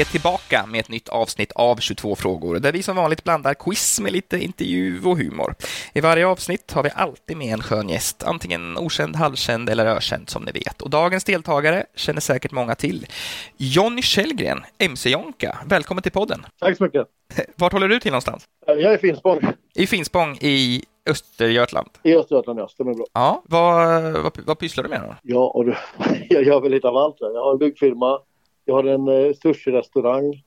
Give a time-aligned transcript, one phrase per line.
[0.00, 3.54] Vi är tillbaka med ett nytt avsnitt av 22 frågor där vi som vanligt blandar
[3.54, 5.54] quiz med lite intervju och humor.
[5.92, 10.30] I varje avsnitt har vi alltid med en skön gäst, antingen okänd, halvkänd eller ökänd
[10.30, 10.82] som ni vet.
[10.82, 13.06] Och dagens deltagare känner säkert många till.
[13.56, 16.46] Jonny Källgren, MC Jonka, välkommen till podden.
[16.60, 17.06] Tack så mycket.
[17.56, 18.44] Vart håller du till någonstans?
[18.66, 19.40] Jag är i Finspång.
[19.74, 21.88] I Finspång i Östergötland?
[22.02, 22.68] I Östergötland, ja.
[22.68, 23.06] Stämmer bra.
[23.12, 25.14] Ja, vad, vad, vad pysslar du med då?
[25.22, 25.74] Ja, och du,
[26.28, 27.16] jag gör väl lite av allt.
[27.18, 28.18] Jag har en byggfirma,
[28.70, 30.42] jag har en eh, sushi-restaurang,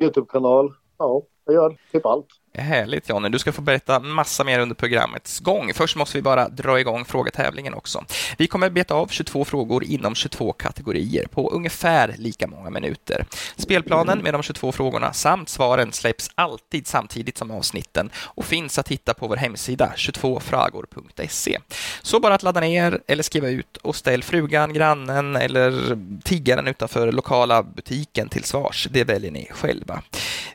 [0.00, 0.74] Youtube-kanal.
[0.98, 2.26] Ja, jag gör typ allt.
[2.58, 5.74] Härligt Jonny, du ska få berätta massa mer under programmets gång.
[5.74, 8.04] Först måste vi bara dra igång frågetävlingen också.
[8.38, 13.26] Vi kommer beta av 22 frågor inom 22 kategorier på ungefär lika många minuter.
[13.56, 18.88] Spelplanen med de 22 frågorna samt svaren släpps alltid samtidigt som avsnitten och finns att
[18.88, 21.58] hitta på vår hemsida 22fragor.se.
[22.02, 27.12] Så bara att ladda ner eller skriva ut och ställ frugan, grannen eller tiggaren utanför
[27.12, 28.88] lokala butiken till svars.
[28.90, 30.02] Det väljer ni själva.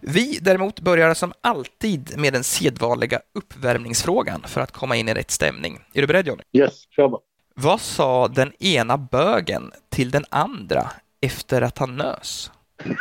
[0.02, 5.32] Vi däremot börjar som alltid med den sedvanliga uppvärmningsfrågan för att komma in i rätt
[5.32, 5.80] stämning.
[5.94, 6.44] Är du beredd Johnny?
[6.54, 7.22] Yes, kör bara.
[7.56, 12.52] Vad sa den ena bögen till den andra efter att han nös?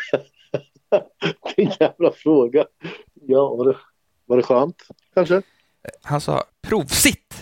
[1.57, 2.65] Vilken jävla fråga.
[3.15, 3.77] Ja, var det,
[4.27, 4.83] var det skönt
[5.15, 5.43] kanske?
[6.03, 7.40] Han sa provsitt.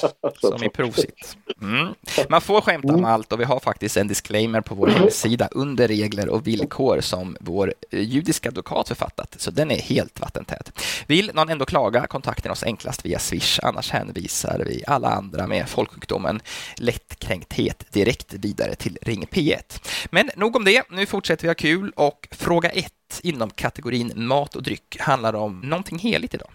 [0.40, 1.36] Som i prosit.
[1.60, 1.94] Mm.
[2.28, 5.88] Man får skämta om allt och vi har faktiskt en disclaimer på vår hemsida under
[5.88, 10.82] regler och villkor som vår judiska advokat författat, så den är helt vattentät.
[11.06, 15.68] Vill någon ändå klaga, kontakten oss enklast via Swish, annars hänvisar vi alla andra med
[15.68, 16.40] folksjukdomen
[16.76, 19.80] lättkränkthet direkt vidare till Ring P1.
[20.10, 24.56] Men nog om det, nu fortsätter vi ha kul och fråga ett inom kategorin mat
[24.56, 26.50] och dryck handlar om någonting heligt idag.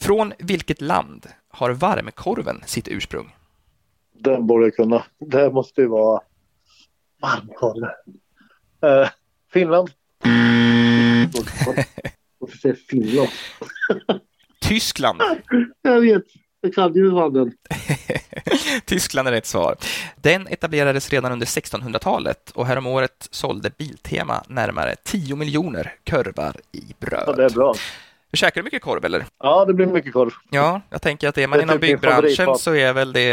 [0.00, 3.36] Från vilket land har varmkorven sitt ursprung?
[4.12, 5.04] Den borde jag kunna.
[5.18, 6.20] Det måste ju vara
[7.20, 7.82] varmkorv.
[8.84, 9.08] Uh,
[9.52, 9.90] Finland.
[12.38, 13.28] Varför säger Finland?
[14.60, 15.22] Tyskland.
[15.82, 16.24] jag vet.
[16.60, 17.52] Jag kan ju den.
[18.84, 19.76] Tyskland är rätt svar.
[20.16, 27.24] Den etablerades redan under 1600-talet och häromåret sålde Biltema närmare 10 miljoner korvar i bröd.
[27.26, 27.74] Ja, det är bra.
[28.32, 29.24] Käkar du mycket korv eller?
[29.38, 30.30] Ja, det blir mycket korv.
[30.50, 33.30] Ja, jag tänker att är man Det är inom typ byggbranschen så är väl det,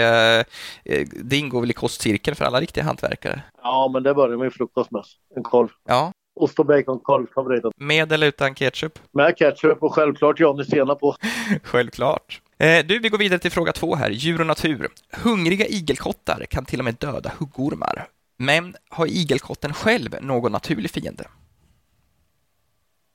[0.84, 3.42] eh, det ingår väl i kostcirkeln för alla riktiga hantverkare.
[3.64, 5.04] Ja, men det börjar med frukost med.
[5.36, 5.68] En korv.
[5.88, 7.72] Ja, Ost och bacon, korv, favoriten.
[7.78, 9.00] med eller utan ketchup?
[9.12, 11.16] Med ketchup och självklart Johnny senap på.
[11.64, 12.42] Självklart.
[12.60, 14.10] Eh, Du, vi går vidare till fråga två här.
[14.10, 14.90] Djur och natur.
[15.24, 18.08] Hungriga igelkottar kan till och med döda huggormar.
[18.38, 21.24] Men har igelkotten själv någon naturlig fiende?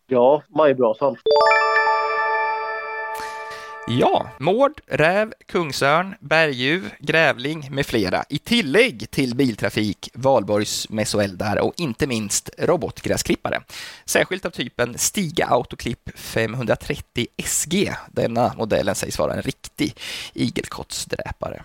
[0.06, 1.16] Ja, majbrasan.
[3.86, 12.06] Ja, mård, räv, kungsörn, berguv, grävling med flera i tillägg till biltrafik, valborgsmässoeldar och inte
[12.06, 13.60] minst robotgräsklippare.
[14.04, 17.92] Särskilt av typen Stiga Autoklipp 530 SG.
[18.10, 19.94] Denna modellen sägs vara en riktig
[20.34, 21.62] igelkottsdräpare.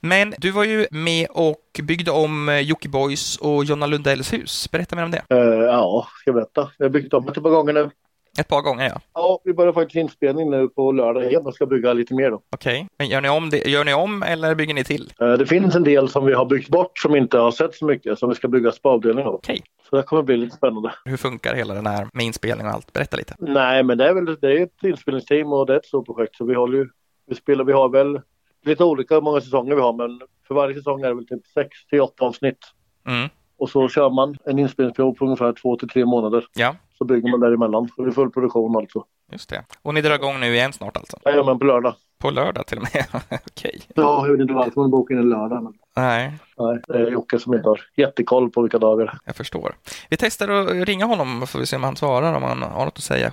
[0.00, 4.70] Men du var ju med och byggde om eh, Jockibois och Jonna Lundells hus.
[4.70, 5.22] Berätta mer om det.
[5.34, 6.70] Uh, ja, ska jag berätta.
[6.78, 7.90] Jag har byggt om det ett par gånger nu.
[8.38, 9.00] Ett par gånger, ja.
[9.14, 12.42] Ja, vi börjar faktiskt inspelning nu på lördag igen och ska bygga lite mer då.
[12.54, 12.86] Okej.
[12.98, 15.12] Men gör ni, om det, gör ni om eller bygger ni till?
[15.20, 17.84] Eh, det finns en del som vi har byggt bort som inte har sett så
[17.84, 19.34] mycket som vi ska bygga spaavdelning av.
[19.34, 19.62] Okej.
[19.90, 20.92] Så det kommer bli lite spännande.
[21.04, 22.92] Hur funkar hela den här med inspelning och allt?
[22.92, 23.34] Berätta lite.
[23.38, 26.36] Nej, men det är väl det är ett inspelningsteam och det är ett stort projekt
[26.36, 26.88] så vi håller ju,
[27.26, 28.20] vi spelar, vi har väl
[28.64, 31.46] lite olika hur många säsonger vi har men för varje säsong är det väl typ
[31.54, 32.58] 6 till 8 avsnitt.
[33.06, 33.28] Mm.
[33.58, 36.46] Och så kör man en inspelningsperiod på ungefär 2 till 3 månader.
[36.54, 37.88] Ja, Så bygger man däremellan.
[37.96, 39.04] Så det är full produktion alltså.
[39.32, 39.64] just det.
[39.82, 41.18] Och ni drar igång nu igen snart alltså?
[41.24, 41.94] Jajamän, på lördag.
[42.18, 43.04] På lördag till och med?
[43.50, 43.80] Okej.
[43.94, 45.62] Ja, jag vet inte varför man bokar in en lördag.
[45.62, 45.72] Men...
[45.96, 49.18] Nej, Nej, det är Jocke som inte har jättekoll på vilka dagar.
[49.24, 49.74] jag förstår.
[50.08, 52.96] Vi testar att ringa honom får vi se om han svarar, om han har något
[52.98, 53.32] att säga.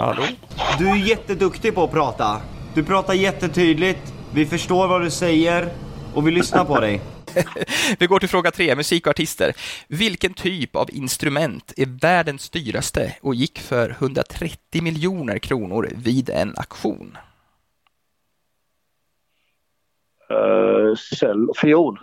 [0.00, 0.22] Hallå?
[0.78, 2.40] Du är jätteduktig på att prata.
[2.74, 5.68] Du pratar jättetydligt, vi förstår vad du säger
[6.14, 7.00] och vi lyssnar på dig.
[7.98, 9.52] Vi går till fråga tre, musik och artister.
[9.88, 16.54] Vilken typ av instrument är världens dyraste och gick för 130 miljoner kronor vid en
[16.56, 17.16] auktion?
[20.30, 21.98] Uh, cell, fiol.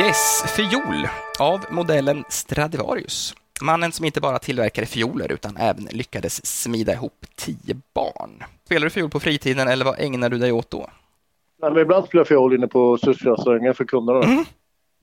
[0.00, 3.34] Yes, fiol av modellen Stradivarius.
[3.60, 8.44] Mannen som inte bara tillverkade fioler utan även lyckades smida ihop tio barn.
[8.64, 10.90] Spelar du fiol på fritiden eller vad ägnar du dig åt då?
[11.70, 14.22] Men ibland spelar jag fiol inne på sushi-restaurangen för kunderna.
[14.22, 14.44] Mm.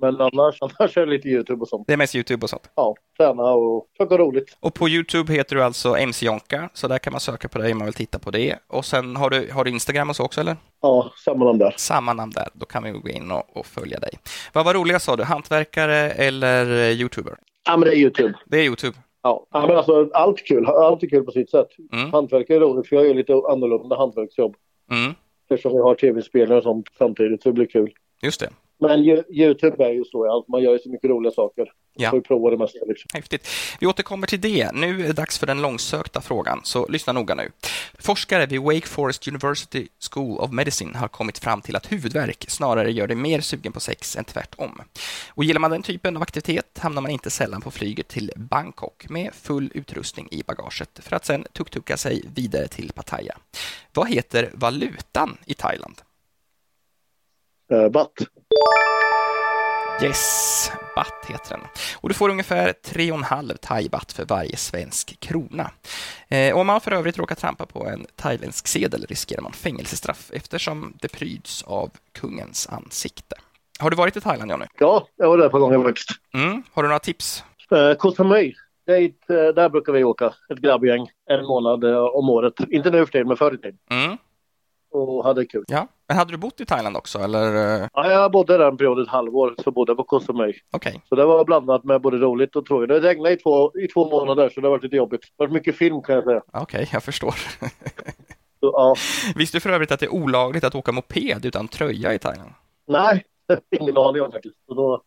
[0.02, 1.88] Men annars, annars är det lite YouTube och sånt.
[1.88, 2.70] Det är mest YouTube och sånt.
[2.76, 4.58] Ja, träna och försöka roligt.
[4.60, 7.72] Och på YouTube heter du alltså MC Jonka, så där kan man söka på dig
[7.72, 8.56] om man vill titta på det.
[8.68, 10.56] Och sen har du, har du Instagram och så också eller?
[10.82, 11.74] Ja, samma namn där.
[11.78, 14.12] Samma namn där, då kan vi gå in och, och följa dig.
[14.54, 17.36] Vad var roligast sa du, hantverkare eller eh, YouTuber?
[17.66, 18.34] Ja, men det är YouTube.
[18.46, 18.98] Det är YouTube.
[19.24, 20.66] Ja, men alltså allt kul.
[20.66, 21.68] Allt är kul på sitt sätt.
[21.94, 22.12] Mm.
[22.12, 24.56] Hantverk är roligt för jag gör lite annorlunda hantverksjobb.
[24.92, 25.14] Mm,
[25.52, 27.94] Eftersom jag har tv-spelare och sånt samtidigt så det blir kul.
[28.22, 28.50] just det.
[28.80, 30.46] Men Yo- YouTube är ju så, ja.
[30.48, 31.72] man gör ju så mycket roliga saker.
[31.94, 32.10] Ja.
[32.10, 33.10] Får ju prova det mesta liksom.
[33.14, 33.48] Häftigt.
[33.80, 34.72] Vi återkommer till det.
[34.74, 37.52] Nu är det dags för den långsökta frågan, så lyssna noga nu.
[38.00, 42.92] Forskare vid Wake Forest University School of Medicine har kommit fram till att huvudvärk snarare
[42.92, 44.82] gör dig mer sugen på sex än tvärtom.
[45.30, 49.10] Och gillar man den typen av aktivitet hamnar man inte sällan på flyget till Bangkok
[49.10, 53.38] med full utrustning i bagaget för att sen tuk-tuka sig vidare till Pattaya.
[53.94, 56.02] Vad heter valutan i Thailand?
[57.74, 58.14] Uh, batt.
[60.04, 61.68] Yes, baht heter den.
[62.02, 65.72] Och du får ungefär 3,5 thai-baht för varje svensk krona.
[66.28, 70.94] Eh, om man för övrigt råkar trampa på en thailändsk sedel riskerar man fängelsestraff eftersom
[71.02, 73.36] det pryds av kungens ansikte.
[73.80, 74.66] Har du varit i Thailand, Jonny?
[74.80, 76.10] Ja, jag var där par gånger faktiskt.
[76.34, 76.64] Mm.
[76.74, 77.44] Har du några tips?
[77.72, 78.56] Uh, Koh Samui.
[78.88, 82.54] Dit, eh, där brukar vi åka, ett grabbgäng, en månad eh, om året.
[82.70, 83.78] Inte nu för tiden, men förr i tiden.
[83.90, 84.18] Mm.
[84.92, 85.64] Och hade kul.
[85.68, 85.88] Ja.
[86.12, 87.82] Men hade du bott i Thailand också, eller?
[87.82, 90.54] eh, Ja, jag bodde där en period, ett halvår, så bodde jag på Koh Samui.
[90.72, 91.02] Okej.
[91.10, 92.90] Så det var blandat med både roligt och tråkigt.
[92.90, 95.22] Det regnade i två, i två månader, så det har varit lite jobbigt.
[95.22, 96.42] Det har varit mycket film kan jag säga.
[96.54, 97.36] Okej, jag förstår.
[98.60, 98.96] Så, ja.
[99.36, 102.52] Visste du för övrigt att det är olagligt att åka moped utan tröja i Thailand?
[102.88, 103.24] Nej,
[103.80, 104.56] ingen aning om faktiskt.
[104.68, 105.02] Så då,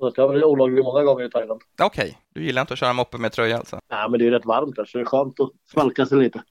[0.00, 1.60] då ska jag väl olaglig många gånger i Thailand.
[1.82, 3.78] Okej, du gillar inte att köra moppe med tröja alltså?
[3.90, 6.42] Nej, men det är rätt varmt där, så det är skönt att svalka sig lite.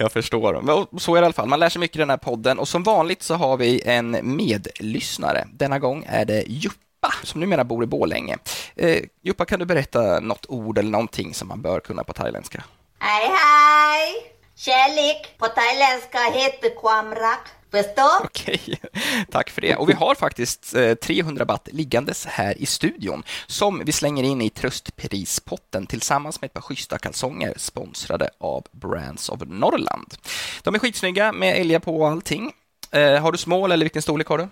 [0.00, 0.60] Jag förstår.
[0.62, 1.48] Men Så är det i alla fall.
[1.48, 4.36] Man lär sig mycket i den här podden och som vanligt så har vi en
[4.36, 5.48] medlyssnare.
[5.52, 8.36] Denna gång är det Juppa som numera bor i Borlänge.
[8.76, 12.64] Eh, Juppa, kan du berätta något ord eller någonting som man bör kunna på thailändska?
[12.98, 14.32] Hej hej!
[14.56, 17.48] Kärlek på thailändska heter kwamrak.
[17.70, 18.24] Förstår?
[18.24, 18.80] Okej,
[19.30, 19.76] tack för det.
[19.76, 24.42] Och vi har faktiskt eh, 300 baht liggandes här i studion som vi slänger in
[24.42, 30.14] i tröstprispotten tillsammans med ett par schyssta kalsonger sponsrade av Brands of Norrland.
[30.62, 32.52] De är skitsnygga med älgar på och allting.
[32.90, 34.48] Eh, har du smål eller vilken storlek har du?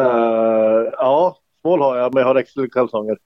[0.00, 3.16] Uh, ja, smål har jag, men jag har XL-kalsonger.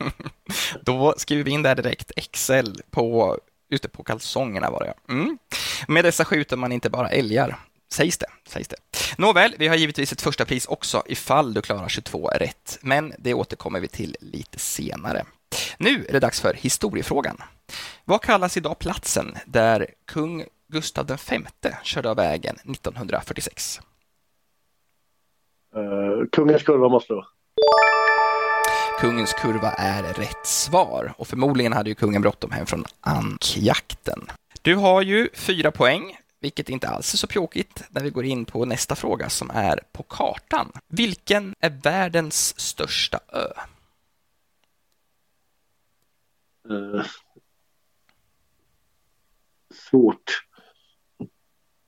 [0.80, 3.36] Då skriver vi in där direkt XL på,
[3.70, 5.14] just det, på kalsongerna var det ja.
[5.14, 5.38] mm.
[5.88, 7.58] Med dessa skjuter man inte bara älgar,
[7.92, 8.26] sägs det.
[8.46, 8.76] Sägs det.
[9.18, 13.34] Nåväl, vi har givetvis ett första pris också ifall du klarar 22 rätt, men det
[13.34, 15.24] återkommer vi till lite senare.
[15.78, 17.36] Nu är det dags för historiefrågan.
[18.04, 21.40] Vad kallas idag platsen där kung Gustav V
[21.82, 23.80] körde av vägen 1946?
[25.76, 27.26] Uh, kungens kurva måste det vara.
[29.00, 34.26] Kungens kurva är rätt svar och förmodligen hade ju kungen bråttom hem från ankjakten.
[34.62, 38.44] Du har ju fyra poäng, vilket inte alls är så pjåkigt när vi går in
[38.44, 40.72] på nästa fråga som är på kartan.
[40.88, 43.48] Vilken är världens största ö?
[46.70, 47.04] Uh,
[49.90, 50.44] svårt.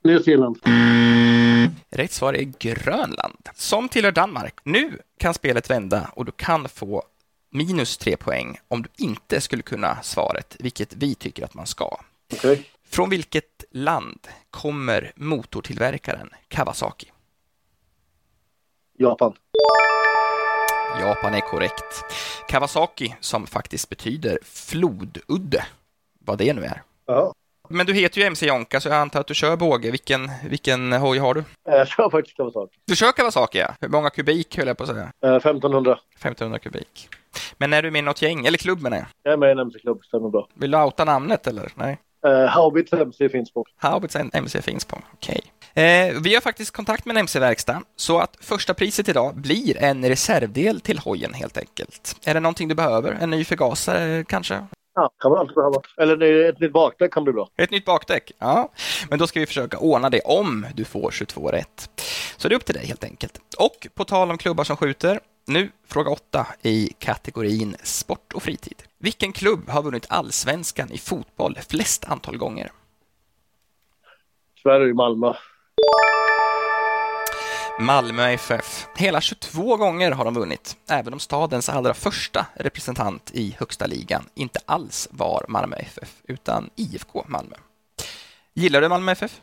[0.04, 0.58] Nya Zeeland.
[1.90, 4.54] Rätt svar är Grönland, som tillhör Danmark.
[4.64, 7.02] Nu kan spelet vända och du kan få
[7.50, 12.00] minus tre poäng om du inte skulle kunna svaret, vilket vi tycker att man ska.
[12.32, 12.70] Okej.
[12.92, 17.06] Från vilket land kommer motortillverkaren Kawasaki?
[18.98, 19.34] Japan.
[21.00, 22.04] Japan är korrekt.
[22.48, 25.64] Kawasaki, som faktiskt betyder flodudde,
[26.18, 26.82] vad det nu är.
[27.06, 27.34] Ja.
[27.68, 29.90] Men du heter ju MC Jonka, så jag antar att du kör båge.
[29.90, 31.44] Vilken, vilken hoj har du?
[31.64, 32.76] Jag kör faktiskt Kawasaki.
[32.86, 33.74] Du kör Kawasaki, ja.
[33.80, 35.12] Hur många kubik, höll jag på att säga?
[35.24, 35.98] Uh, 1500.
[36.14, 37.08] 1500 kubik.
[37.58, 39.06] Men är du med i något gäng, eller klubb menar jag?
[39.22, 40.48] Jag är med i en MC-klubb, stämmer bra.
[40.54, 41.72] Vill du outa namnet, eller?
[41.74, 41.98] Nej?
[42.26, 43.64] Uh, Haubits MC finns på.
[43.76, 45.40] Haubits MC finns på, okej.
[45.74, 50.08] Eh, vi har faktiskt kontakt med en MC-verkstad, så att första priset idag blir en
[50.08, 52.16] reservdel till hojen helt enkelt.
[52.24, 53.18] Är det någonting du behöver?
[53.20, 54.66] En ny förgasare kanske?
[54.94, 55.80] Ja, kan man alltid behöva.
[55.96, 57.48] Eller ett nytt bakdäck kan bli bra.
[57.56, 58.32] Ett nytt bakdäck?
[58.38, 58.68] Ja,
[59.10, 61.90] men då ska vi försöka ordna det om du får 22 rätt.
[62.36, 63.38] Så det är upp till dig helt enkelt.
[63.58, 65.20] Och på tal om klubbar som skjuter,
[65.50, 68.82] nu fråga 8 i kategorin sport och fritid.
[68.98, 72.72] Vilken klubb har vunnit allsvenskan i fotboll flest antal gånger?
[74.62, 75.32] Sverige i Malmö.
[77.80, 78.86] Malmö FF.
[78.96, 84.22] Hela 22 gånger har de vunnit, även om stadens allra första representant i högsta ligan
[84.34, 87.56] inte alls var Malmö FF, utan IFK Malmö.
[88.54, 89.40] Gillar du Malmö FF?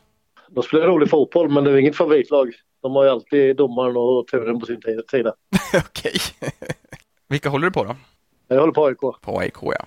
[0.49, 2.53] De spelar rolig fotboll, men det är inget favoritlag.
[2.81, 5.33] De har ju alltid domaren och turen på sin sida.
[5.87, 6.19] Okej.
[7.27, 7.95] Vilka håller du på då?
[8.47, 9.21] Jag håller på AIK.
[9.21, 9.85] På AIK, ja.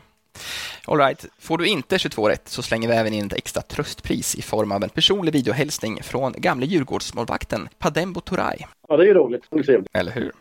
[0.86, 1.26] All right.
[1.38, 4.72] Får du inte 22 rätt så slänger vi även in ett extra tröstpris i form
[4.72, 8.58] av en personlig videohälsning från gamle Djurgårdsmålvakten Padembo Turay.
[8.88, 9.50] Ja, det är ju roligt.
[9.50, 9.88] Trevligt.
[9.92, 10.32] Eller hur?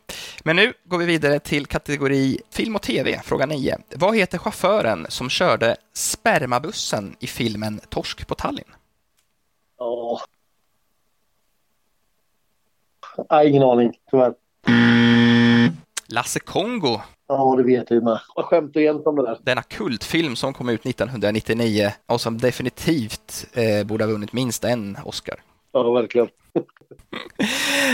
[0.44, 3.78] Men nu går vi vidare till kategori film och tv, fråga 9.
[3.96, 8.68] Vad heter chauffören som körde spermabussen i filmen Torsk på Tallinn?
[9.78, 10.22] Ja.
[13.30, 14.34] Nej, ingen aning, tyvärr.
[16.12, 17.00] Lasse Kongo,
[17.32, 18.20] Ja, det vet jag ju med.
[18.36, 19.38] Jag skämtar igen om det där.
[19.42, 24.98] denna kultfilm som kom ut 1999 och som definitivt eh, borde ha vunnit minst en
[25.06, 25.36] Oscar.
[25.72, 26.28] Ja, verkligen.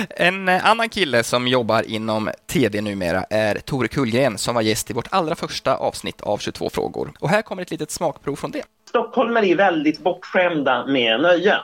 [0.10, 4.90] En eh, annan kille som jobbar inom tv numera är Tore Kullgren som var gäst
[4.92, 7.12] i vårt allra första avsnitt av 22 frågor.
[7.20, 8.64] Och här kommer ett litet smakprov från det.
[8.90, 11.60] Stockholmare är väldigt bortskämda med nöjen.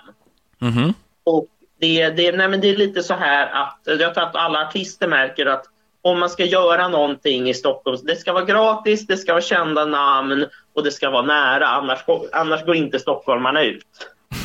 [1.24, 1.48] Och
[1.80, 5.08] det, det, nej men det är lite så här att jag tror att alla artister
[5.08, 5.66] märker att
[6.02, 9.86] om man ska göra någonting i Stockholm, det ska vara gratis, det ska vara kända
[9.86, 12.00] namn och det ska vara nära, annars,
[12.32, 13.86] annars går inte stockholmarna ut.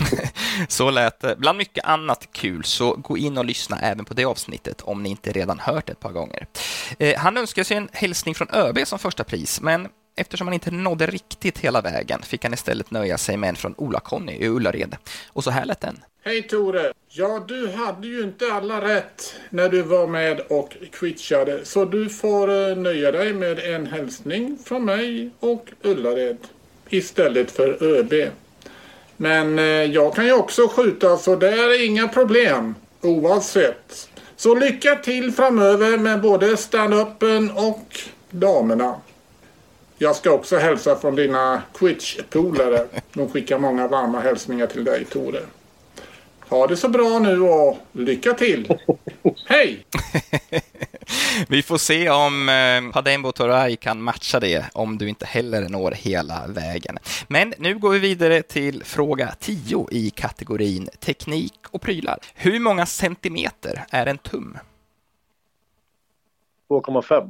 [0.69, 1.37] Så lät det.
[1.37, 5.09] Bland mycket annat kul, så gå in och lyssna även på det avsnittet om ni
[5.09, 6.47] inte redan hört det ett par gånger.
[6.99, 10.71] Eh, han önskade sig en hälsning från ÖB som första pris, men eftersom han inte
[10.71, 14.97] nådde riktigt hela vägen fick han istället nöja sig med en från Ola-Conny i Ullared.
[15.33, 16.01] Och så här lät den.
[16.25, 16.93] Hej Tore!
[17.19, 21.65] Ja, du hade ju inte alla rätt när du var med och quitchade.
[21.65, 26.37] Så du får eh, nöja dig med en hälsning från mig och Ullared
[26.89, 28.31] istället för ÖB.
[29.17, 34.09] Men eh, jag kan ju också skjuta så det är inga problem oavsett.
[34.37, 38.95] Så lycka till framöver med både stand-upen och damerna.
[39.99, 42.87] Jag ska också hälsa från dina quitchpolare.
[43.13, 45.41] De skickar många varma hälsningar till dig Tore.
[46.49, 48.79] Ha det så bra nu och lycka till!
[49.47, 49.87] Hej!
[51.49, 55.91] Vi får se om eh, Padembo Toray kan matcha det om du inte heller når
[55.91, 56.99] hela vägen.
[57.29, 62.19] Men nu går vi vidare till fråga 10 i kategorin teknik och prylar.
[62.35, 64.59] Hur många centimeter är en tum?
[66.69, 67.29] 2,5.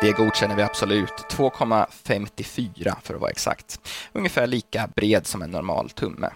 [0.00, 1.12] Det godkänner vi absolut.
[1.30, 3.80] 2,54 för att vara exakt.
[4.12, 6.30] Ungefär lika bred som en normal tumme.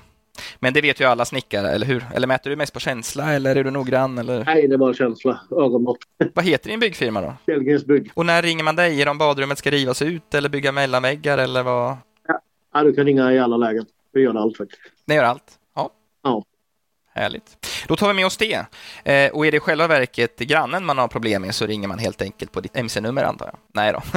[0.58, 2.04] Men det vet ju alla snickare, eller hur?
[2.14, 4.18] Eller mäter du mest på känsla eller är du noggrann?
[4.18, 4.44] Eller?
[4.44, 5.40] Nej, det är bara känsla.
[5.50, 5.98] Ögonmått.
[6.34, 7.34] Vad heter din byggfirma då?
[7.46, 8.10] Källgrens bygg.
[8.14, 9.00] Och när ringer man dig?
[9.00, 11.96] Är det om badrummet ska rivas ut eller bygga mellanväggar eller vad?
[12.72, 13.86] Ja, du kan ringa i alla lägen.
[14.12, 14.80] Vi gör allt faktiskt.
[15.04, 15.44] Ni gör allt?
[15.74, 15.90] Ja.
[16.22, 16.44] Ja.
[17.20, 17.66] Härligt.
[17.88, 18.66] Då tar vi med oss det.
[19.04, 21.98] Eh, och är det i själva verket grannen man har problem med så ringer man
[21.98, 23.56] helt enkelt på ditt MC-nummer antar jag?
[23.72, 24.02] Nej då.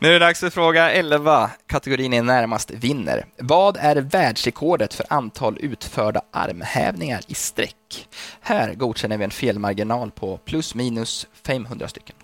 [0.00, 1.50] Nu är det dags för fråga 11.
[1.66, 3.24] Kategorin är närmast vinner.
[3.38, 8.08] Vad är världsrekordet för antal utförda armhävningar i sträck?
[8.40, 12.16] Här godkänner vi en felmarginal på plus minus 500 stycken.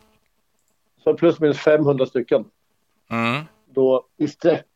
[1.05, 2.45] Så plus minus 500 stycken.
[3.11, 3.45] Mm.
[3.75, 4.67] Då i sträck.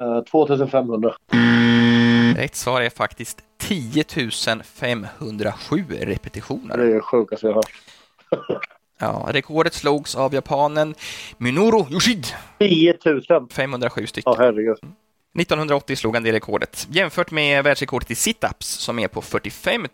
[0.00, 1.14] Eh, 2500.
[2.38, 4.04] Rätt svar är faktiskt 10
[4.64, 6.76] 507 repetitioner.
[6.76, 8.62] Det är det sjukaste jag har hört.
[9.00, 10.94] Ja, rekordet slogs av japanen
[11.36, 12.26] Minoru Yoshid,
[12.58, 13.48] 10 000.
[13.50, 14.32] 507 stycken.
[14.36, 14.76] Ja, herregud.
[15.38, 19.86] 1980 slog han det rekordet, jämfört med världsrekordet i situps som är på 45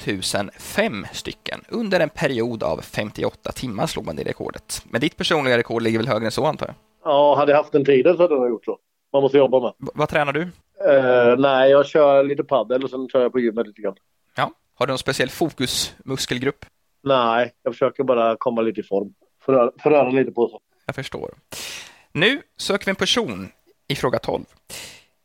[0.59, 1.61] 005 stycken.
[1.69, 4.83] Under en period av 58 timmar slog man det rekordet.
[4.85, 6.75] Men ditt personliga rekord ligger väl högre än så antar jag?
[7.05, 8.79] Ja, hade jag haft den tiden så hade jag gjort så.
[9.13, 9.73] Man måste jobba med.
[9.79, 10.49] V- vad tränar du?
[10.89, 13.97] Eh, nej, jag kör lite paddel och sen kör jag på gymmet lite grann.
[14.37, 14.51] Ja.
[14.75, 16.67] Har du någon speciell fokusmuskelgrupp?
[17.03, 19.15] Nej, jag försöker bara komma lite i form.
[19.45, 20.61] Förröra, förröra lite på så.
[20.87, 21.35] Jag förstår.
[22.13, 23.49] Nu söker vi en person
[23.89, 24.45] i fråga 12.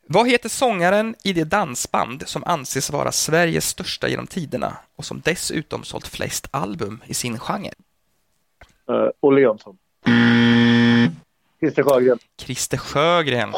[0.06, 5.20] Vad heter sångaren i det dansband som anses vara Sveriges största genom tiderna och som
[5.24, 7.70] dessutom sålt flest album i sin genre?
[8.88, 9.78] Eh, Olle Jönsson.
[11.60, 12.18] Christer Sjögren.
[12.40, 13.54] Christer Sjögren.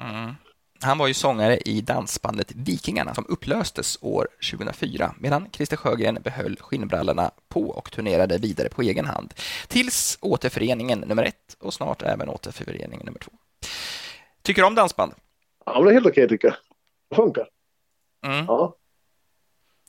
[0.00, 0.34] Mm.
[0.80, 6.56] Han var ju sångare i dansbandet Vikingarna som upplöstes år 2004 medan Christer Sjögren behöll
[6.60, 9.34] skinnbrallorna på och turnerade vidare på egen hand
[9.68, 13.32] tills återföreningen nummer ett och snart även återföreningen nummer två.
[14.42, 15.12] Tycker du om dansband?
[15.66, 16.56] Ja, det är helt okej tycker jag.
[17.10, 17.48] Det funkar.
[18.26, 18.44] Mm.
[18.48, 18.76] Ja.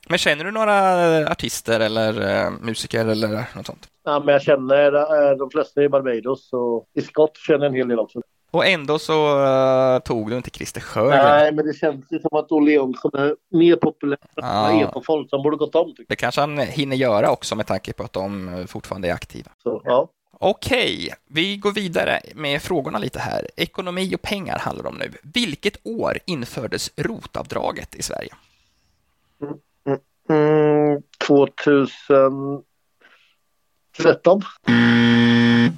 [0.08, 3.88] Men känner du några artister eller eh, musiker eller något sånt?
[4.08, 7.74] ja, men jag känner eh, de flesta i Barbados och i Scott känner jag en
[7.74, 8.22] hel del också.
[8.50, 11.24] Och ändå så eh, tog du inte Christer Sjögren.
[11.24, 14.70] Nej, men det känns ju som att Olle Jönsson är mer populär Ja.
[14.70, 18.02] än eko-folk som borde gått om Det kanske han hinner göra också med tanke på
[18.02, 19.50] att de fortfarande är aktiva.
[19.62, 20.08] Så, ja.
[20.40, 23.48] Okej, vi går vidare med frågorna lite här.
[23.56, 25.12] Ekonomi och pengar handlar det om nu.
[25.22, 28.30] Vilket år infördes rotavdraget i Sverige?
[30.30, 32.62] Mm, 2013.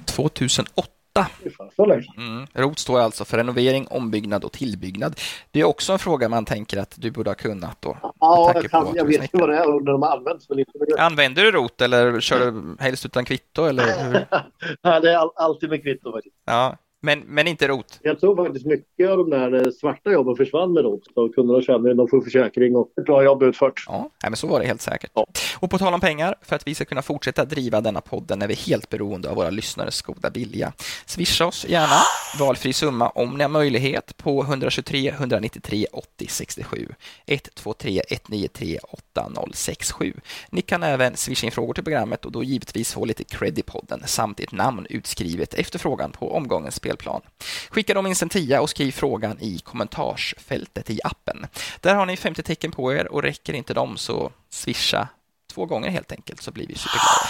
[0.05, 0.87] 2008.
[1.75, 2.05] Så länge.
[2.17, 2.47] Mm.
[2.53, 5.19] ROT står alltså för renovering, ombyggnad och tillbyggnad.
[5.51, 7.97] Det är också en fråga man tänker att du borde ha kunnat då.
[8.19, 10.49] Ja, jag, kan, att jag vet ju vad det är och när de används.
[10.49, 13.65] Men inte Använder du ROT eller kör du helst utan kvitto?
[13.65, 14.25] Eller hur?
[15.01, 16.35] Det är all, alltid med kvitto faktiskt.
[16.45, 17.99] Ja, men, men inte ROT.
[18.01, 21.01] Jag tror faktiskt mycket av de där eh, svarta jobben försvann med ROT.
[21.13, 23.83] Så kunderna känner att de får försäkring och ett bra jobb utfört.
[23.87, 25.11] Ja, men så var det helt säkert.
[25.13, 25.27] Ja.
[25.59, 28.47] Och på tal om pengar, för att vi ska kunna fortsätta driva denna podden är
[28.47, 30.73] vi helt beroende av våra lyssnares goda vilja.
[31.05, 32.01] Swisha oss gärna
[32.39, 36.87] valfri summa om ni har möjlighet på 123 193 80 67
[37.25, 40.13] 123 193 8067.
[40.49, 43.61] Ni kan även swisha in frågor till programmet och då givetvis få lite cred i
[43.61, 47.21] podden samt ert namn utskrivet efter frågan på omgångens spelplan.
[47.69, 51.45] Skicka dem in en tia och skriv frågan i kommentarsfältet i appen.
[51.81, 55.07] Där har ni 50 tecken på er och räcker inte dem så swisha
[55.53, 57.27] två gånger helt enkelt så blir vi superglada.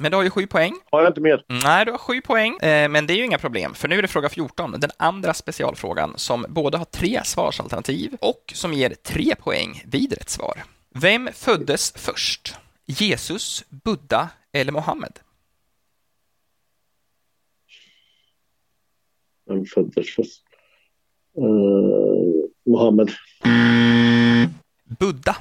[0.00, 0.74] Men du har ju sju poäng.
[0.90, 1.44] Har jag inte mer?
[1.48, 4.02] Nej, du har sju poäng, eh, men det är ju inga problem, för nu är
[4.02, 9.34] det fråga 14, den andra specialfrågan som både har tre svarsalternativ och som ger tre
[9.34, 10.64] poäng vid rätt svar.
[10.94, 12.54] Vem föddes först?
[12.86, 15.18] Jesus, Buddha eller Mohammed?
[19.46, 20.42] Vem föddes först?
[21.38, 23.10] Uh, Mohammed.
[24.98, 25.36] Buddha.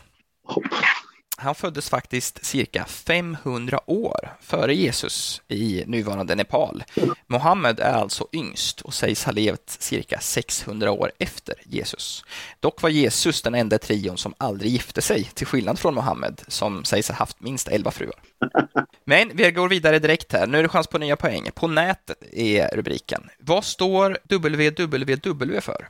[1.43, 6.83] Han föddes faktiskt cirka 500 år före Jesus i nuvarande Nepal.
[7.27, 12.23] Mohammed är alltså yngst och sägs ha levt cirka 600 år efter Jesus.
[12.59, 16.83] Dock var Jesus den enda trion som aldrig gifte sig, till skillnad från Mohammed som
[16.83, 18.19] sägs ha haft minst 11 fruar.
[19.05, 20.47] Men vi går vidare direkt här.
[20.47, 21.49] Nu är det chans på nya poäng.
[21.55, 23.23] På nätet är rubriken.
[23.39, 25.87] Vad står www för?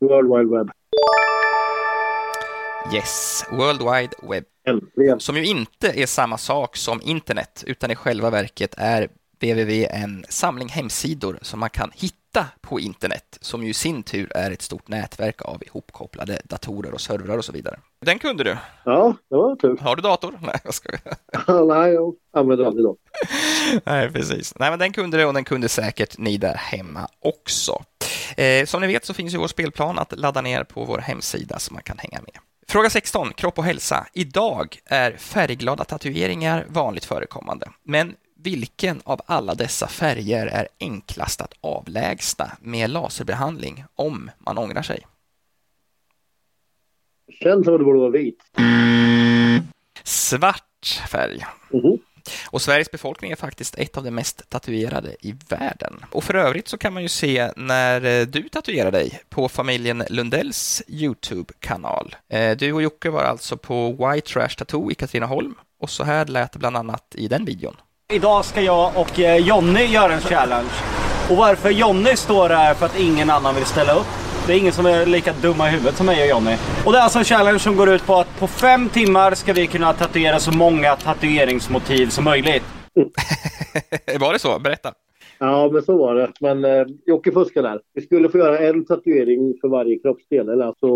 [0.00, 0.70] World Wide Web.
[2.92, 4.44] Yes, World Wide Web.
[4.68, 5.20] Äntligen.
[5.20, 9.08] som ju inte är samma sak som internet, utan i själva verket är
[9.40, 14.32] www en samling hemsidor som man kan hitta på internet, som ju i sin tur
[14.36, 17.78] är ett stort nätverk av ihopkopplade datorer och servrar och så vidare.
[18.00, 18.56] Den kunde du.
[18.84, 19.76] Ja, det var tur.
[19.80, 20.38] Har du dator?
[20.42, 21.00] Nej, jag skojar.
[21.66, 22.96] Nej, jag använder aldrig dem.
[23.84, 24.54] Nej, precis.
[24.58, 27.82] Nej, men den kunde du och den kunde säkert ni där hemma också.
[28.36, 31.58] Eh, som ni vet så finns ju vår spelplan att ladda ner på vår hemsida
[31.58, 32.40] så man kan hänga med.
[32.68, 34.06] Fråga 16, kropp och hälsa.
[34.12, 37.70] Idag är färgglada tatueringar vanligt förekommande.
[37.82, 44.82] Men vilken av alla dessa färger är enklast att avlägsna med laserbehandling om man ångrar
[44.82, 45.06] sig?
[47.42, 48.38] Känns som att det borde vara vit.
[50.04, 51.46] Svart färg.
[51.70, 51.98] Mhm.
[52.46, 56.04] Och Sveriges befolkning är faktiskt ett av de mest tatuerade i världen.
[56.10, 60.04] Och för övrigt så kan man ju se när eh, du tatuerar dig på familjen
[60.08, 62.16] Lundells YouTube-kanal.
[62.32, 66.26] Eh, du och Jocke var alltså på White Trash Tattoo i Katrineholm och så här
[66.26, 67.76] lät det bland annat i den videon.
[68.12, 70.70] Idag ska jag och eh, Jonny göra en challenge.
[71.30, 74.25] Och varför Jonny står här är för att ingen annan vill ställa upp.
[74.46, 76.56] Det är ingen som är lika dumma i huvudet som mig och Jonny.
[76.86, 79.52] Och det är alltså en challenge som går ut på att på fem timmar ska
[79.52, 82.62] vi kunna tatuera så många tatueringsmotiv som möjligt.
[84.20, 84.58] var det så?
[84.58, 84.92] Berätta.
[85.38, 86.32] Ja, men så var det.
[86.40, 87.80] Men eh, Jocke fuskade där.
[87.94, 90.48] Vi skulle få göra en tatuering för varje kroppsdel.
[90.48, 90.86] Eller alltså,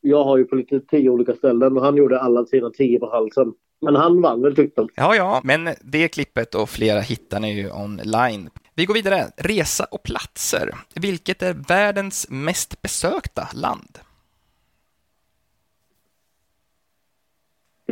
[0.00, 3.10] jag har ju på lite tio olika ställen och han gjorde alla sina tio på
[3.10, 3.52] halsen.
[3.80, 4.88] Men han vann väl tyckte han.
[4.94, 8.50] Ja, ja, men det klippet och flera hittar ni ju online.
[8.74, 9.30] Vi går vidare.
[9.36, 10.74] Resa och platser.
[10.94, 13.98] Vilket är världens mest besökta land?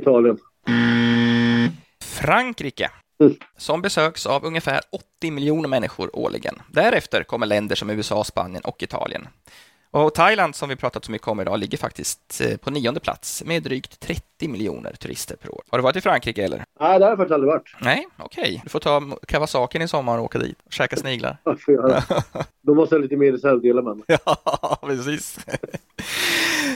[0.01, 0.39] Italien.
[2.05, 2.91] Frankrike,
[3.21, 3.35] Mm.
[3.57, 6.63] som besöks av ungefär 80 miljoner människor årligen.
[6.71, 9.29] Därefter kommer länder som USA, Spanien och Italien.
[9.95, 13.43] Och Thailand, som vi pratat så mycket om idag, ligger faktiskt eh, på nionde plats
[13.47, 15.63] med drygt 30 miljoner turister per år.
[15.71, 16.65] Har du varit i Frankrike eller?
[16.81, 17.75] Nej, det har jag faktiskt aldrig varit.
[17.81, 18.61] Nej, okej.
[18.65, 21.37] Du får ta Kawasakin i sommar och åka dit och käka sniglar.
[22.63, 24.05] Då måste jag ha lite mer reservdelar med mig.
[24.25, 25.39] Ja, precis.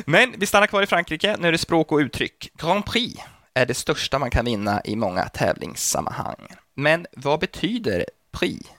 [0.04, 1.36] Men vi stannar kvar i Frankrike.
[1.38, 2.50] Nu är det språk och uttryck.
[2.62, 3.20] Grand Prix
[3.54, 6.46] är det största man kan vinna i många tävlingssammanhang.
[6.74, 8.70] Men vad betyder prix?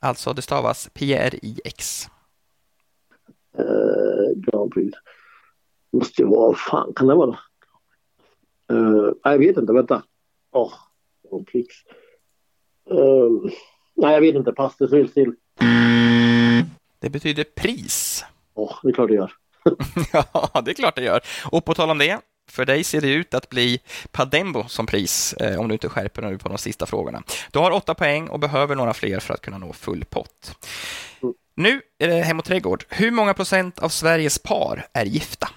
[0.00, 2.08] Alltså, det stavas P-R-I-X.
[4.36, 4.98] Grand Prix.
[5.92, 7.38] Måste ju vara, fan kan det vara?
[8.72, 10.02] Uh, jag vet inte, vänta.
[10.52, 10.72] Åh,
[11.30, 11.74] Grand Prix.
[12.90, 13.52] Eh,
[13.96, 14.52] nej, jag vet inte.
[14.52, 15.34] Pass, det står still.
[17.00, 18.24] Det betyder pris.
[18.54, 19.32] Åh, det är klart det gör.
[20.12, 21.20] Ja, det är klart det gör.
[21.50, 25.32] Och på tal om det, för dig ser det ut att bli Padembo som pris
[25.32, 27.22] eh, om du inte skärper dig nu på de sista frågorna.
[27.52, 30.56] Du har åtta poäng och behöver några fler för att kunna nå full pott.
[31.58, 32.84] Nu är det Hem och trädgård.
[32.88, 35.48] Hur många procent av Sveriges par är gifta?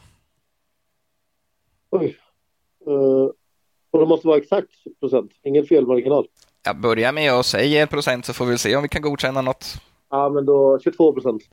[1.91, 2.17] Oj.
[2.87, 3.29] Uh,
[3.91, 6.27] och det måste vara exakt procent, ingen felmarginal.
[6.65, 9.41] Jag börjar med att säga en procent så får vi se om vi kan godkänna
[9.41, 9.65] något.
[10.09, 11.43] Ja, men då 22 procent.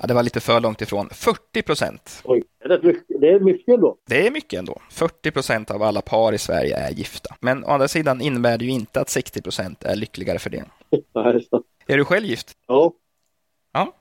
[0.00, 1.08] Ja, det var lite för långt ifrån.
[1.12, 2.22] 40 procent.
[2.24, 3.96] Oj, det är mycket, det är mycket ändå.
[4.08, 4.82] Det är mycket ändå.
[4.90, 7.34] 40 procent av alla par i Sverige är gifta.
[7.40, 10.64] Men å andra sidan innebär det ju inte att 60 procent är lyckligare för det.
[11.14, 11.62] Nej, så.
[11.86, 12.52] Är du själv gift?
[12.66, 12.92] Ja.
[13.74, 13.94] Ja.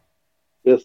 [0.68, 0.82] Yes.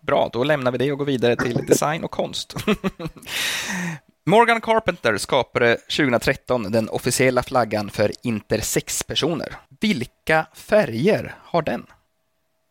[0.00, 2.54] Bra, då lämnar vi det och går vidare till design och konst.
[4.26, 9.56] Morgan Carpenter skapade 2013 den officiella flaggan för intersex-personer.
[9.80, 11.86] Vilka färger har den?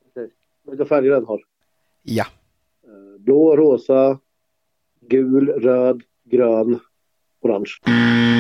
[0.10, 0.30] Okej.
[0.68, 1.40] Vilka färger den har?
[2.04, 2.26] Ja,
[2.84, 4.20] Eh, Blå, rosa,
[5.10, 6.80] gul, röd, grön,
[7.42, 7.72] orange.
[7.88, 8.35] mm,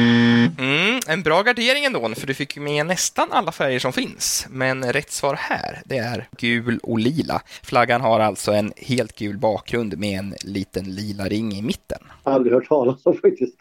[1.08, 4.48] en bra gardering ändå, för du fick med nästan alla färger som finns.
[4.50, 7.42] Men rätt svar här, det är gul och lila.
[7.64, 12.00] Flaggan har alltså en helt gul bakgrund med en liten lila ring i mitten.
[12.24, 13.58] Aldrig hört talas om faktiskt.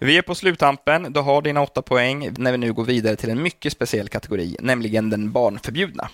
[0.00, 1.12] Vi är på sluttampen.
[1.12, 4.56] Du har dina åtta poäng när vi nu går vidare till en mycket speciell kategori,
[4.60, 6.08] nämligen den barnförbjudna.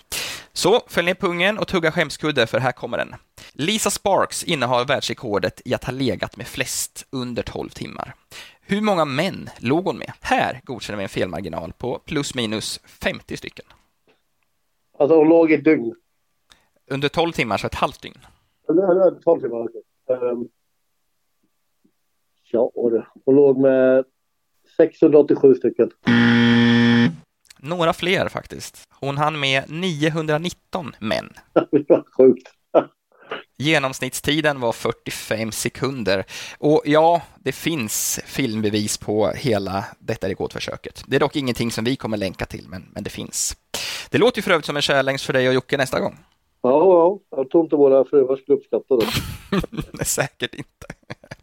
[0.52, 3.14] Så fäll ner pungen och tugga skämskudde, för här kommer den.
[3.52, 8.14] Lisa Sparks innehar världsrekordet i att ha legat med flest under 12 timmar.
[8.68, 10.12] Hur många män låg hon med?
[10.20, 13.66] Här godkänner vi en felmarginal på plus minus 50 stycken.
[14.98, 15.94] Alltså hon låg i ett dygn.
[16.90, 18.18] Under 12 timmar, så ett halvt dygn.
[18.68, 19.58] Eller 12 timmar.
[19.58, 19.82] okej.
[20.10, 20.48] Ehm,
[22.52, 23.06] ja, det.
[23.24, 24.04] hon låg med
[24.76, 25.90] 687 stycken.
[27.58, 28.88] Några fler faktiskt.
[28.90, 31.32] Hon hann med 919 män.
[31.70, 32.55] Det var sjukt.
[33.58, 36.24] Genomsnittstiden var 45 sekunder.
[36.58, 41.04] Och ja, det finns filmbevis på hela detta rekordförsöket.
[41.06, 43.56] Det är dock ingenting som vi kommer länka till, men, men det finns.
[44.10, 46.18] Det låter ju för övrigt som en challenge för dig och Jocke nästa gång.
[46.62, 47.18] Ja, ja.
[47.36, 50.04] Jag tror inte våra fruar skulle uppskatta det.
[50.04, 50.86] Säkert inte.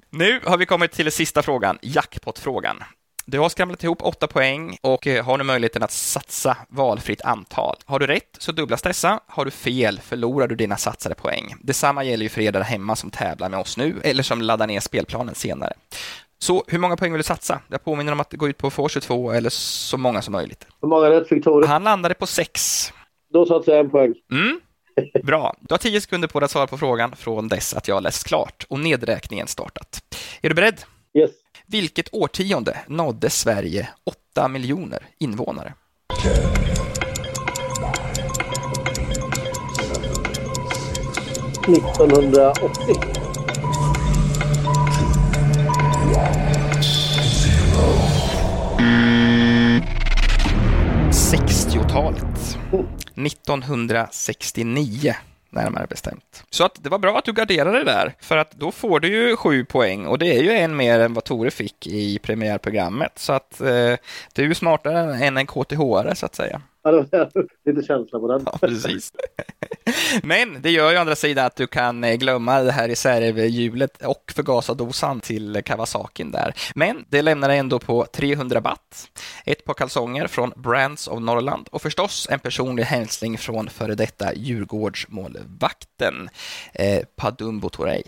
[0.09, 2.77] Nu har vi kommit till sista frågan, jackpot-frågan.
[3.25, 7.75] Du har skramlat ihop åtta poäng och eh, har nu möjligheten att satsa valfritt antal.
[7.85, 9.19] Har du rätt så dubblas dessa.
[9.27, 11.55] Har du fel förlorar du dina satsade poäng.
[11.61, 14.67] Detsamma gäller ju för er där hemma som tävlar med oss nu eller som laddar
[14.67, 15.73] ner spelplanen senare.
[16.39, 17.61] Så hur många poäng vill du satsa?
[17.67, 20.67] Jag påminner om att gå ut på få 22 eller så många som möjligt.
[20.81, 21.67] Hur många rätt fick Tore?
[21.67, 22.89] Han landade på sex.
[23.33, 24.13] Då satte jag en poäng.
[24.31, 24.59] Mm.
[25.23, 25.55] Bra.
[25.59, 28.27] Du har tio sekunder på dig att svara på frågan från dess att jag läst
[28.27, 30.03] klart och nedräkningen startat.
[30.41, 30.81] Är du beredd?
[31.13, 31.31] Yes.
[31.73, 35.73] Vilket årtionde nådde Sverige 8 miljoner invånare?
[41.67, 41.75] Mm.
[41.75, 43.23] 1980.
[51.93, 52.57] talet
[53.15, 55.15] 1969
[55.53, 56.43] närmare bestämt.
[56.49, 59.07] Så att det var bra att du garderade det där, för att då får du
[59.07, 63.11] ju sju poäng och det är ju en mer än vad Tore fick i premiärprogrammet.
[63.15, 63.95] Så att eh,
[64.33, 66.61] du är smartare än en KTH-are så att säga.
[67.65, 68.41] Lite känsla på den.
[68.45, 69.13] Ja, precis.
[70.23, 74.05] Men det gör ju å andra sidan att du kan eh, glömma det här reservhjulet
[74.05, 76.53] och förgasardosan till Kawasakin där.
[76.75, 79.07] Men det lämnar dig ändå på 300 baht,
[79.45, 84.33] ett par kalsonger från Brands of Norrland och förstås en personlig hälsning från före detta
[84.33, 86.29] Djurgårdsmålvakten
[86.73, 88.03] eh, Padumbo Torey.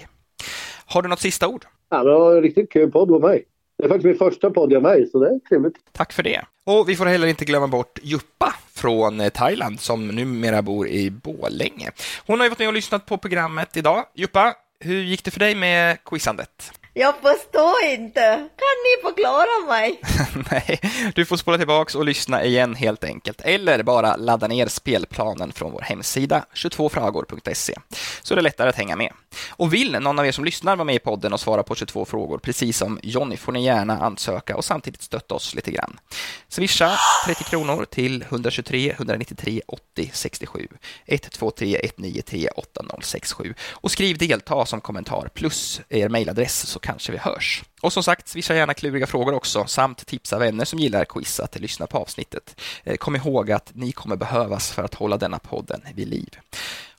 [0.86, 1.66] Har du något sista ord?
[1.90, 3.46] Ja, det var en riktigt kul podd med mig.
[3.86, 5.76] Det är faktiskt min första podd jag är med i, så det är trevligt.
[5.92, 6.42] Tack för det.
[6.64, 11.12] Och vi får heller inte glömma bort Juppa från eh, Thailand som numera bor i
[11.12, 11.92] Bålänge.
[12.26, 14.06] Hon har ju varit med och lyssnat på programmet idag.
[14.16, 16.72] Juppa, hur gick det för dig med quizandet?
[16.98, 18.22] Jag förstår inte.
[18.36, 20.02] Kan ni förklara mig?
[20.52, 20.80] Nej,
[21.16, 23.42] du får spola tillbaks och lyssna igen helt enkelt.
[23.42, 27.74] Eller bara ladda ner spelplanen från vår hemsida 22fragor.se
[28.22, 29.14] så är det lättare att hänga med.
[29.50, 32.06] Och vill någon av er som lyssnar vara med i podden och svara på 22
[32.06, 36.00] frågor, precis som Jonny, får ni gärna ansöka och samtidigt stötta oss lite grann.
[36.48, 40.68] Swisha 30 kronor till 123 193 80 67
[41.06, 47.64] 123 193 8067 och skriv delta som kommentar plus er mejladress så kanske vi hörs.
[47.82, 51.60] Och som sagt, swisha gärna kluriga frågor också samt tipsa vänner som gillar quiz att
[51.60, 52.62] lyssna på avsnittet.
[52.84, 56.40] Eh, kom ihåg att ni kommer behövas för att hålla denna podden vid liv.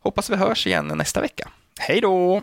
[0.01, 1.49] Hoppas vi hörs igen nästa vecka.
[1.79, 2.43] Hej då!